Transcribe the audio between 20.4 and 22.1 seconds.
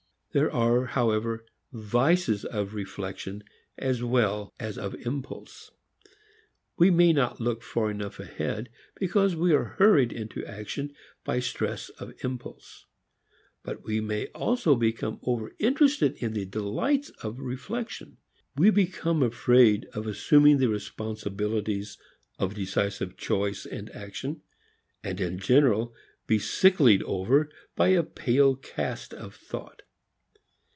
the responsibilities